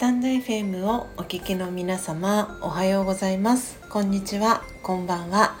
[0.00, 3.78] タンド FM をお聞きの皆様おはようございます。
[3.90, 4.62] こんにちは。
[4.82, 5.58] こんばんは。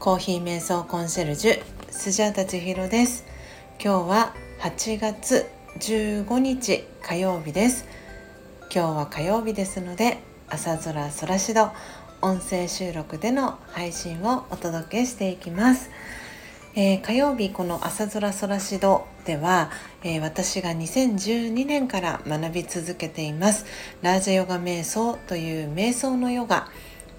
[0.00, 3.24] コーヒー瞑想コンシェルジュスジャータチヒロです。
[3.80, 5.46] 今日は8月
[5.78, 7.86] 15日火曜日です。
[8.74, 11.70] 今日は火曜日ですので朝空空しど
[12.22, 15.90] 音声収録での配信をお届けしていきます。
[16.78, 19.70] えー、火曜日この朝空空しどでは、
[20.04, 23.64] えー、私が2012年から学び続けています
[24.02, 26.68] ラージャヨガ瞑想という瞑想のヨガ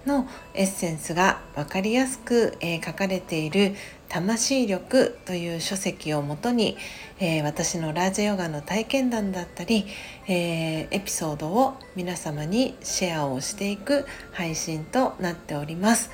[0.05, 3.73] のエッセンスが分かりやすく、えー、書かれている
[4.09, 6.77] 「魂力」という書籍をもとに、
[7.19, 9.87] えー、私のラージャヨガの体験談だったり、
[10.27, 16.11] えー、エピソードを皆様にシェアをしていく配信となっております。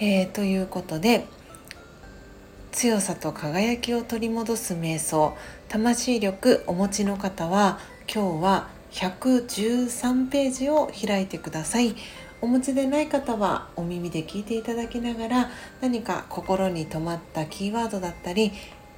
[0.00, 1.24] えということで
[2.74, 5.36] 強さと輝きを取り戻す瞑想
[5.68, 7.78] 魂力お持ちの方は
[8.12, 11.94] 今日は113ページを開いてください
[12.40, 18.50] お持ちでない方はお耳で聞いていただきながら何か心に留まったキーワードだったり、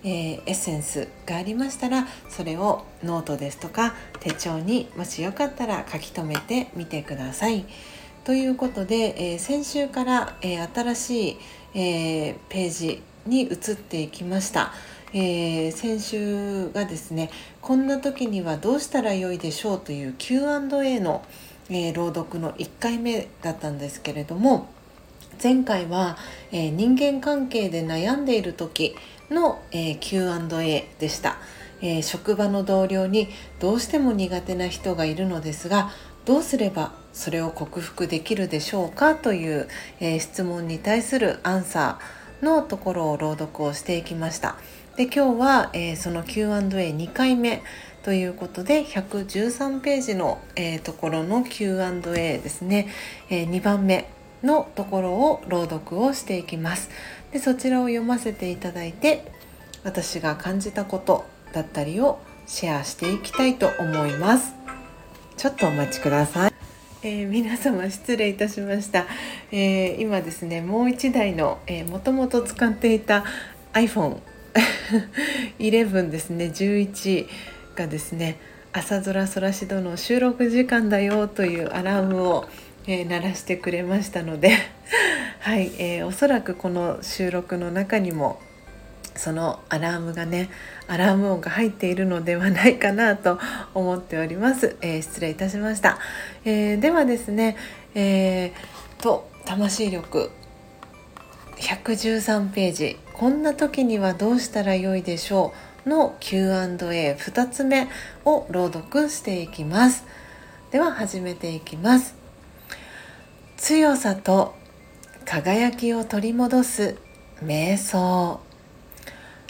[0.03, 7.67] えー、エッセンスがありましたらそれをノートですとか手帳にもしよかったら書き留めてみてください。
[8.25, 11.39] ということで、えー、先週から、えー、新しい、
[11.75, 14.73] え、ページに移っていきました。
[15.13, 17.31] えー、先週がですね
[17.63, 21.25] こんな時にはどうしたらよいでしょうという Q&A の、
[21.71, 24.69] えー、朗読の1回目だったんですけれども
[25.43, 26.19] 前回は、
[26.51, 28.97] えー、人間関係で悩んでいる時
[29.31, 31.39] の、え Q&A でした、
[31.83, 35.91] え職場の同僚にどうしても苦手な人がいるのですが
[36.25, 39.69] どうすればそれを克服できるでしょうかという、
[40.01, 44.57] え質問に対するアンサーのところを朗読をしていきました。
[44.97, 47.63] で今日は、えー、その Q&A2 回目
[48.03, 52.89] ということで113ページの、えー、ところの Q&A ですね、
[53.29, 54.09] えー、2番目
[54.43, 56.91] のところを朗読をしていきます。
[57.33, 59.31] でそちらを読ませていただいて
[59.85, 64.55] 私が感じたことだったりをシェアしていきたいと思います。
[65.37, 66.56] ちょっとお待ちください。
[67.03, 69.07] えー、皆様失礼いたしました、
[69.53, 71.59] えー、今ですねもう1台の、
[71.91, 73.25] もともと使っていた
[73.75, 74.21] iPhone11
[76.11, 77.29] ですね11
[77.75, 78.39] がですね
[78.73, 82.49] 朝空空しどの収録時間だよというアラームを、
[82.87, 84.57] えー、鳴らしてくれましたので
[85.41, 88.41] はい、え、おそらくこの収録の中にも
[89.17, 90.51] そのアラームがね
[90.89, 93.39] アラーム音が入っているのではないかなと
[93.75, 95.99] 思っております、えー、失礼いたしました、
[96.45, 97.57] えー、ではですね
[97.99, 100.31] えー、と魂力。
[101.57, 102.99] 113ページ。
[103.15, 105.55] こんな時にはどうしたらよいでしょ
[105.87, 107.89] うの Q&A2 つ目
[108.27, 110.05] を朗読していきます。
[110.71, 112.15] では始めていきます。
[113.57, 114.55] 強さと
[115.25, 116.99] 輝きを取り戻す
[117.43, 118.46] 瞑想。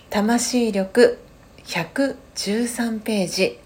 [0.09, 1.19] 魂力
[1.65, 3.59] 113ページ。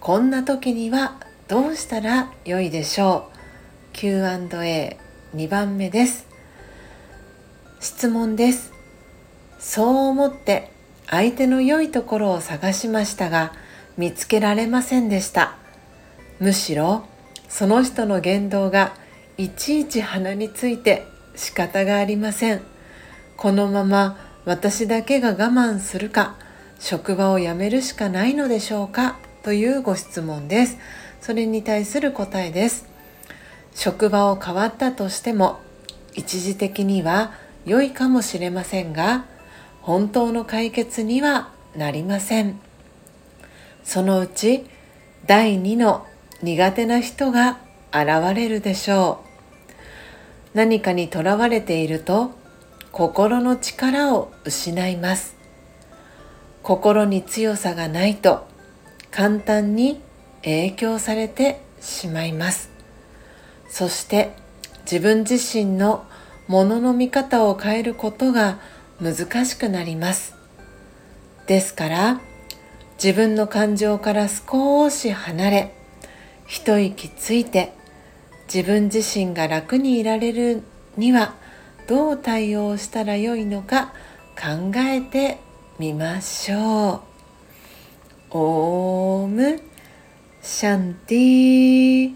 [0.00, 3.36] こんな時にはどうしたらよいでしょう
[3.92, 6.26] ？Q&A2 番目です。
[7.80, 8.72] 質問です。
[9.60, 10.72] そう思って
[11.06, 13.52] 相手の良いところを探しましたが
[13.96, 15.56] 見つけられませんでした。
[16.40, 17.04] むしろ
[17.48, 18.94] その人の言動が
[19.38, 22.60] いちいち鼻について仕方がありません。
[23.36, 26.36] このまま私だけが我慢するか
[26.78, 30.78] 職場を辞めるしかないのでしょうかというご質問です。
[31.20, 32.86] それに対する答えです。
[33.74, 35.58] 職場を変わったとしても
[36.14, 37.32] 一時的には
[37.64, 39.24] 良いかもしれませんが
[39.82, 42.60] 本当の解決にはなりません。
[43.82, 44.64] そのうち
[45.26, 46.06] 第2の
[46.40, 47.58] 苦手な人が
[47.92, 49.24] 現れるでしょ
[50.54, 50.56] う。
[50.56, 52.45] 何かにとらわれていると
[52.96, 55.36] 心の力を失います。
[56.62, 58.46] 心に強さがないと
[59.10, 60.00] 簡単に
[60.42, 62.70] 影響されてしまいます。
[63.68, 64.32] そして
[64.90, 66.06] 自分自身の
[66.48, 68.60] ものの見方を変えることが
[68.98, 70.34] 難しくなります。
[71.46, 72.20] ですから
[72.94, 75.74] 自分の感情から少し離れ
[76.46, 77.74] 一息ついて
[78.50, 80.62] 自分自身が楽にいられる
[80.96, 81.34] には
[81.86, 83.92] どう対応したらよいのか
[84.36, 85.38] 考えて
[85.78, 87.00] みましょう。
[88.30, 89.60] オーム
[90.42, 92.14] シャンティ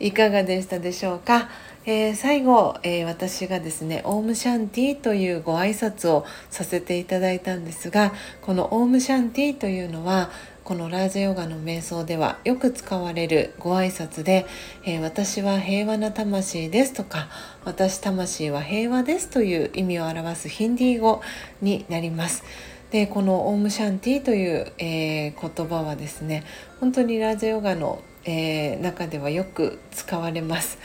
[0.00, 1.48] いかがでしたでしょうか、
[1.84, 8.12] えー、最後、えー、私がですねオームシャンティというご挨拶をさせていただいたんですが
[8.42, 10.30] このオームシャンティというのは
[10.68, 14.44] このラージヨガの瞑想ではよく使われるご挨拶で、
[14.84, 17.30] えー、私は平和な魂ですとか
[17.64, 21.22] 私魂は平和ですという意味を表すヒンディー語
[21.62, 22.44] になります。
[22.90, 26.44] でこのオームシャンティという、えー、言葉はですね
[26.80, 30.78] 本当にラージヨガの、えー、中ではよく使われます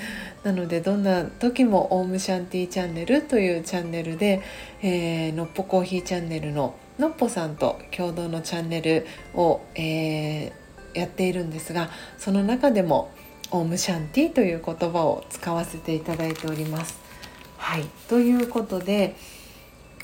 [0.44, 4.42] なのでどんな時もオームシャンティチャンネルというチャンネルで、
[4.82, 13.12] えー、のっぽコーヒーチャンネルののっぽさんと共同のチャンネルを、えー、やっているんですがその中でも
[13.52, 17.00] オームシャンティという言葉を使わせていただいております。
[17.58, 19.16] はいということで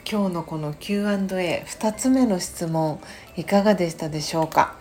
[0.09, 2.99] 今日のこの Q&A2 つ目の質問
[3.35, 4.75] いかがでしたでしょうか？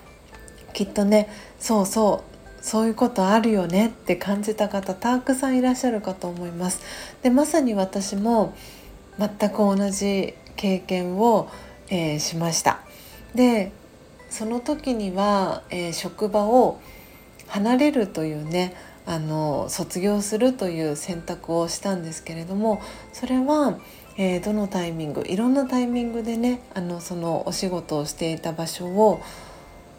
[0.73, 1.29] きっとね
[1.59, 2.25] そうそ
[2.61, 6.81] うそういうことあるよねって感じた方たくさんいらっしゃるかと思います。
[7.23, 8.55] でまさに私も
[9.19, 11.51] 全く同じ経験を
[11.90, 12.81] えー、しました。
[13.35, 13.73] で
[14.31, 16.81] その時には、えー、職場を
[17.46, 18.75] 離れるというね
[19.06, 22.82] あの卒業するという選択をしたんですけれども
[23.12, 23.79] それは、
[24.19, 29.23] えー、どのタイミングいろんなタイミングでねあのそのお仕事をしていた場所を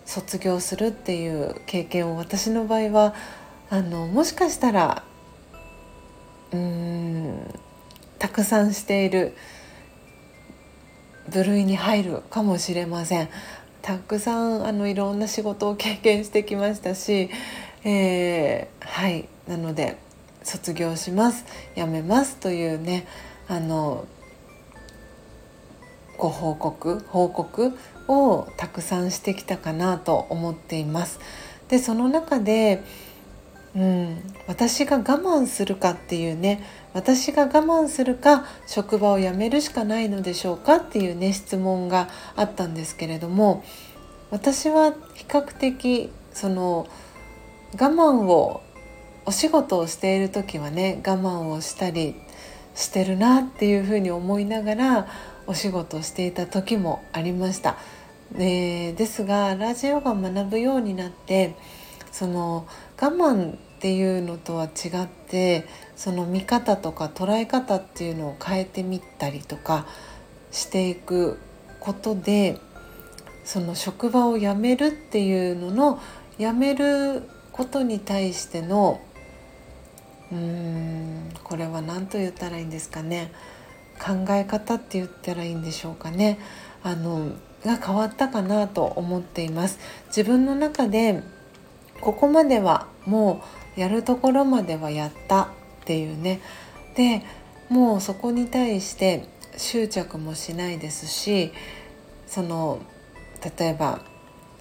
[0.06, 3.16] 卒業するっていう経験を私の場合は
[3.72, 5.04] あのもしかしたら
[6.52, 7.56] うーん
[8.20, 9.36] たくさんしている
[11.30, 13.30] 部類に入るかもしれません。
[13.82, 17.30] たくさんあのいろんな仕事を経験してきましたし、
[17.84, 19.98] えー、はいなので
[20.44, 21.46] 卒業します
[21.76, 23.08] 辞めますというね
[23.48, 24.06] あの
[26.18, 27.78] ご報告報告
[28.08, 31.20] をたくさんしてきたかなと思っています。
[31.70, 32.84] でその中で
[33.76, 34.18] うん、
[34.48, 36.64] 私が我慢するかっていうね
[36.94, 43.64] 私が我慢するか職場を辞めるしかないのでしょうかっていうね質問があったんですけれども
[44.32, 46.88] 私は比較的その
[47.74, 48.62] 我慢を
[49.26, 52.16] お仕事をしている時はね我慢をしたり
[52.74, 55.08] してるなっていうふうに思いながら
[55.46, 57.78] お仕事をしていた時もありました。
[58.32, 61.56] でですがラジオが学ぶようになって
[62.12, 62.68] その
[63.00, 65.66] 我慢っていうのとは違って
[65.96, 69.86] その見方とか捉え方っていうのを変えてみたりとか
[70.52, 71.40] していく
[71.80, 72.58] ことで
[73.46, 76.00] その職場を辞めるっていうのの
[76.38, 79.02] 辞めることに対しての
[80.32, 83.32] うーんこれは何と言ったらいいんですかね
[84.00, 86.40] 考え方って言ったらいいんでしょうかね
[86.84, 87.32] あの
[87.66, 89.80] が変わったかなと思っています。
[90.08, 91.22] 自分の中で
[92.02, 93.42] ここまではも
[93.78, 95.48] うやるところまではやったっ
[95.86, 96.42] ていうね。
[96.96, 97.24] で
[97.70, 99.26] もうそこに対して
[99.58, 101.52] 執着もしないですし
[102.28, 102.80] その
[103.58, 104.02] 例えば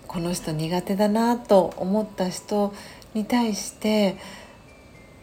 [0.06, 2.72] この人苦手だなと思った人
[3.14, 4.16] に対して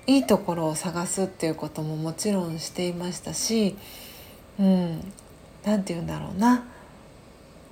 [0.08, 3.76] いいところを探すっていうことももちろんしていましたし
[4.60, 5.14] うん
[5.64, 6.66] 何て言うんだろうな。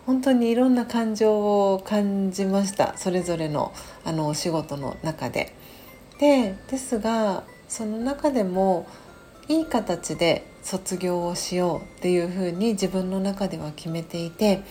[0.05, 3.73] 本当にいろんな感情を感じましたそれぞれの
[4.03, 5.55] あのお仕事の中で。
[6.19, 8.85] でですがその中でも
[9.47, 14.61] いい形で卒業をしようっていうふうに自分の中では決めていて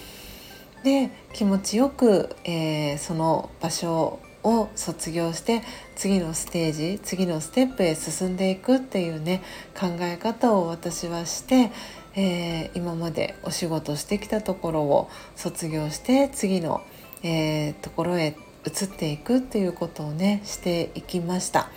[0.84, 5.62] で気持ちよく、えー、その場所を卒業して
[5.94, 9.42] 次のステージ次のステップへ進んでいくっていうね
[9.78, 11.70] 考え方を私はして
[12.14, 16.82] えー、今までお仕事してきたところを卒業して次の、
[17.22, 21.70] えー、ところへ移っていくっていうことをねしていきました。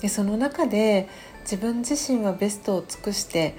[0.00, 1.08] でその中で
[1.42, 3.54] 自分自身はベストを尽くして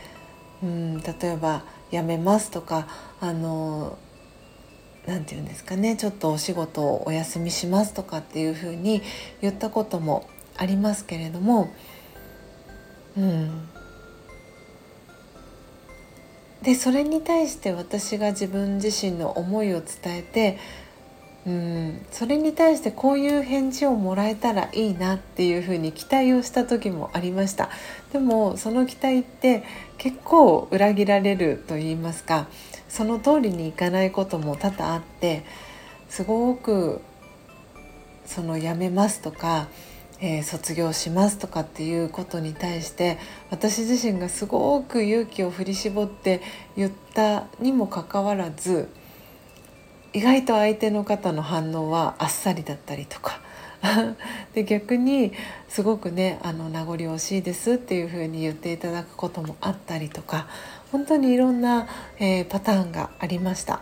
[0.62, 2.88] うん例えば辞めますとか
[3.21, 3.97] あの
[5.05, 9.01] 何て言うんですかねちょっとお仕事をお休みしますとかっていうふうに
[9.41, 11.74] 言ったこともありますけれども
[13.17, 13.69] うん。
[16.61, 20.57] でそれに対して私が自分自身の思いを伝えて
[21.45, 27.69] うんそれに対してこういう返事をもらえたらいいなっていうふうに期待をした時もありました。
[28.11, 29.63] でもその期待って
[29.97, 32.47] 結構裏切られると言いますか
[32.89, 35.45] その通りにいかないことも多々あって
[36.09, 37.01] すごく
[38.25, 39.67] そのやめますとか
[40.19, 43.17] えー、卒業しますとかっていうことに対して
[43.51, 46.41] 私自身がすごく勇気を振り絞って
[46.75, 48.89] 言ったにもかかわらず
[50.13, 53.39] 意外と相手の方の反応はあっさりだったりとか
[54.55, 55.33] で逆に
[55.69, 60.47] すごくねあの名残惜しいですっていう風に言っていただくこともあったりとか
[60.91, 63.81] 本当にいろんな、えー、パターンがありました。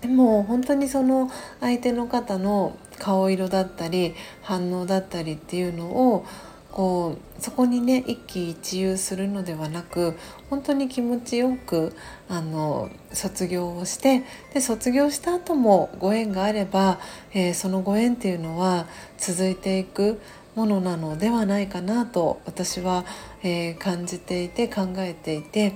[0.00, 1.30] でも本当にその
[1.60, 6.24] 相手の方の顔色だったり反応だったりっていうのを
[6.70, 10.16] こうそこにね一喜一憂するのではなく
[10.48, 11.96] 本当に気持ちよく
[12.28, 14.22] あの卒業をして
[14.54, 17.00] で卒業した後もご縁があれば、
[17.32, 18.86] えー、そのご縁っていうのは
[19.18, 20.20] 続いていく
[20.54, 23.04] ものなのではないかなと私は、
[23.42, 25.74] えー、感じていて考えていて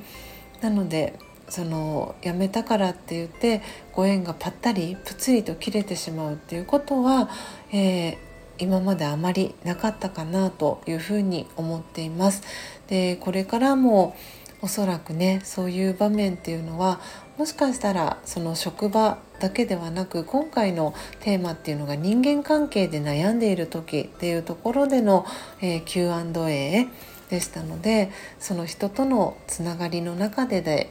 [0.61, 7.29] なのでその辞めたからって言ってご縁がぱったりぷつりと切れてしまうっていうことは、
[7.73, 8.17] えー、
[8.59, 12.43] 今まであまりなかったかなというふうに思っています。
[12.89, 14.17] でこれからも
[14.63, 16.99] おそらくねそういう場面っていうのは
[17.37, 25.27] もしかしたらその職場だけではなく今回のテーマっていうのが人間関係で悩んでいる時っていうところでの、
[25.61, 26.87] えー、Q&A
[27.29, 30.91] でしたのでその人とのつながりの中でで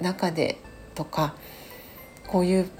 [0.00, 0.58] 中で
[0.94, 1.34] とか
[2.26, 2.70] こういう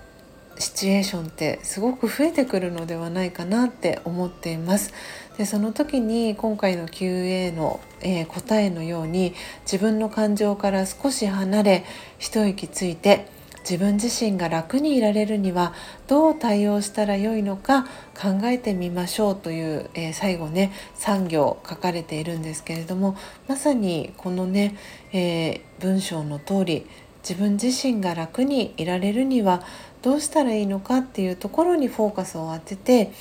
[0.59, 4.93] シチュエーションってすごく増えてくるのではないかなって思っています。
[5.37, 11.85] でその時に今回の QA の、えー、答えのように自分の感情から少し離れ
[12.19, 13.27] 一息ついて
[13.69, 15.73] 自分自身が楽にいられるには
[16.07, 23.17] どう対応したらよいのか考えてみましょうという、えー、最後ね3行書かれているんですけれども
[23.49, 24.77] まさにこのね、
[25.13, 26.87] えー、文章の通り
[27.29, 29.63] 自分自身が楽にいられるには
[30.03, 33.13] どうしたらいいのかっていうところにフォーカスを当てて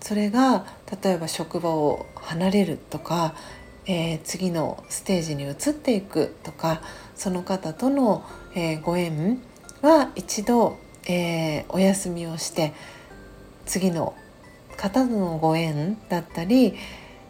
[0.00, 0.64] それが
[1.02, 3.34] 例えば職場を離れるとか、
[3.84, 6.80] えー、次のステージに移っていくとか
[7.14, 9.42] その方との、えー、ご縁
[9.82, 12.72] は一度、えー、お休みをして
[13.66, 14.14] 次の
[14.78, 16.74] 方とのご縁だったり、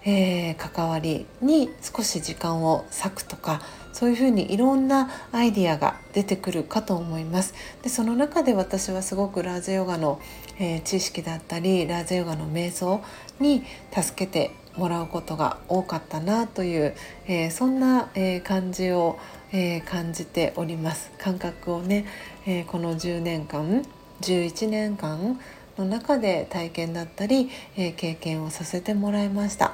[0.05, 3.63] え、関わりに少し時間を割くとか
[3.99, 7.53] そういうふうにいろんなアイディアが出てくるかと思います
[7.83, 10.21] でその中で私はすごくラーゼヨガの、
[10.61, 13.03] えー、知識だったりラーゼヨガの瞑想
[13.41, 16.95] に助けてもらうことが多かったなという、
[17.27, 19.19] えー、そんな、えー、感じを、
[19.51, 22.05] え感じております感覚をね、
[22.47, 23.83] えこの10年間
[24.21, 25.41] 11年間
[25.77, 29.73] の中で体験だったり、え経験をさせてもらいました。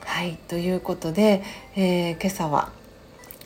[0.00, 1.42] はいということで、
[1.76, 2.72] え今朝は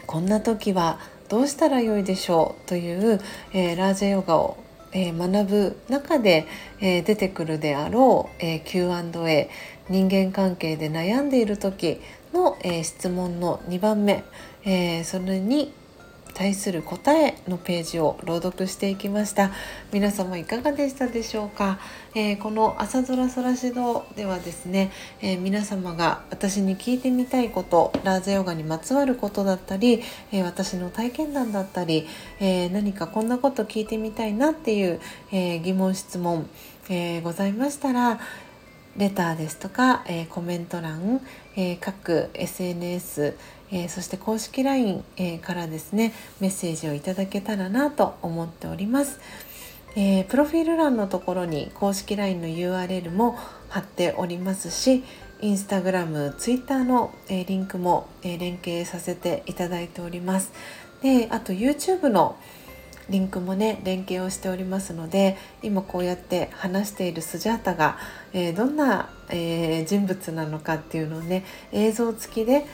[0.06, 3.20] こんな時はどうしたらよいでしょうという、
[3.52, 4.56] えー、ラージェヨガを、
[4.92, 6.46] えー、学ぶ中で、
[6.80, 9.50] えー、出てくるであろう、え Q&A
[9.88, 12.00] 人間関係で悩んでいる時
[12.32, 14.24] の、え質問の2番目、
[14.64, 15.72] えそれに
[16.34, 19.52] 対する答えのページを朗読していきました。
[19.92, 21.78] 皆様いかがでしたでしょうか、
[22.14, 24.90] えー、この朝空空指導ではですね、
[25.22, 32.06] えー、皆様が私に聞いてみたいことラーゼヨガにまつわることだったり、えー、私の体験談だったり、
[32.40, 35.00] え何かこんなこと聞いてみたいなっていう、
[35.30, 36.48] え疑問質問、
[36.88, 38.18] えございましたら
[38.96, 41.20] レターですとか、えコメント欄、
[41.56, 43.36] え各 SNS
[43.74, 49.18] えー、そして公式 LINE、えー、からですねメッセージをいただけたらなと思っております。
[49.96, 53.36] えー、プロフィール欄のところに公式 LINE の URL も
[53.68, 55.04] 貼っておりますし
[55.40, 60.52] インスタグラム、ツイッターの、えー、リンクも、えー、連携させていただいております。
[61.02, 62.36] であと YouTube の
[63.10, 67.98] リンクもね連携をしておりますので今こうやって話しているスジャータが、
[68.32, 72.64] えー、どんな、えー、人物なのかっていうのをね映像付きで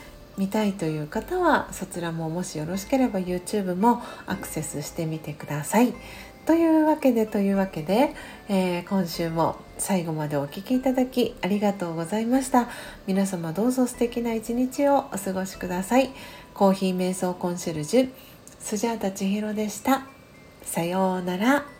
[0.41, 5.93] 見たいという方はそちらももしよろしければ YouTube もアクセスしてみてください。
[6.47, 8.15] というわけでというわけで、
[8.49, 12.71] えー、今週も最後までお聴きいただきありがとうございました。
[13.07, 16.11] 皆様どうぞ素敵な一日をお過ごしください。
[16.55, 18.11] コーヒー瞑想コンシェルジュ
[18.61, 20.07] スジャータ千尋でした。
[20.63, 21.80] さようなら。